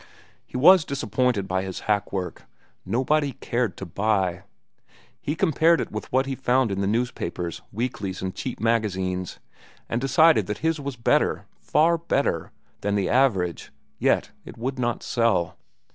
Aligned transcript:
He 0.47 0.57
was 0.57 0.83
disappointed 0.83 1.47
with 1.47 1.63
his 1.63 1.81
hack 1.81 2.11
work. 2.11 2.45
Nobody 2.87 3.33
cared 3.33 3.77
to 3.77 3.85
buy. 3.85 4.41
He 5.21 5.35
compared 5.35 5.79
it 5.79 5.91
with 5.91 6.11
what 6.11 6.25
he 6.25 6.33
found 6.33 6.71
in 6.71 6.81
the 6.81 6.87
newspapers, 6.87 7.61
weeklies, 7.71 8.19
and 8.19 8.33
cheap 8.33 8.59
magazines, 8.59 9.37
and 9.87 10.01
decided 10.01 10.47
that 10.47 10.57
his 10.65 10.79
was 10.79 10.95
better, 10.95 11.45
far 11.59 11.99
better, 11.99 12.51
than 12.79 12.95
the 12.95 13.09
average; 13.09 13.71
yet 13.99 14.31
it 14.43 14.57
would 14.57 14.79
not 14.79 15.03
sell. 15.03 15.55